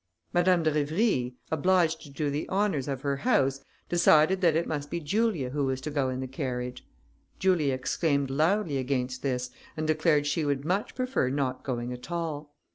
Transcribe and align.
Madame 0.33 0.63
de 0.63 0.71
Rivry, 0.71 1.35
obliged 1.51 2.01
to 2.01 2.09
do 2.09 2.31
the 2.31 2.49
honours 2.49 2.87
of 2.87 3.01
her 3.03 3.17
house, 3.17 3.63
decided 3.87 4.41
that 4.41 4.55
it 4.55 4.65
must 4.65 4.89
be 4.89 4.99
Julia 4.99 5.51
who 5.51 5.65
was 5.65 5.79
to 5.81 5.91
go 5.91 6.09
in 6.09 6.21
the 6.21 6.27
carriage. 6.27 6.83
Julia 7.37 7.75
exclaimed 7.75 8.31
loudly 8.31 8.79
against 8.79 9.21
this, 9.21 9.51
and 9.77 9.85
declared 9.85 10.25
she 10.25 10.43
would 10.43 10.65
much 10.65 10.95
prefer 10.95 11.29
not 11.29 11.63
going 11.63 11.93
at 11.93 12.09
all. 12.11 12.51